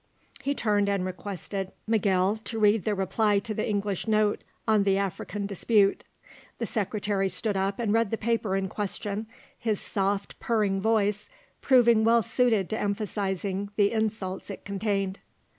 [0.41, 4.97] He turned and requested Miguel to read the reply to the English note on the
[4.97, 6.03] African Dispute.
[6.57, 9.27] The Secretary stood up and read the paper in question,
[9.59, 11.29] his soft, purring voice,
[11.61, 15.19] proving well suited to emphasising the insults it contained.